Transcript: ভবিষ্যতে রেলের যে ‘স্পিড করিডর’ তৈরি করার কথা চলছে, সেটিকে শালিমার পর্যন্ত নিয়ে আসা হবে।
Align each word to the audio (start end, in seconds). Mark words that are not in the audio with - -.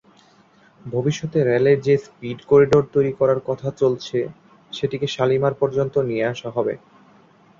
ভবিষ্যতে 0.85 1.39
রেলের 1.41 1.77
যে 1.81 1.93
‘স্পিড 1.97 2.39
করিডর’ 2.45 2.83
তৈরি 2.93 3.11
করার 3.19 3.39
কথা 3.49 3.67
চলছে, 3.81 4.17
সেটিকে 4.71 5.07
শালিমার 5.07 5.53
পর্যন্ত 5.61 5.95
নিয়ে 6.09 6.25
আসা 6.33 6.49
হবে। 6.49 6.73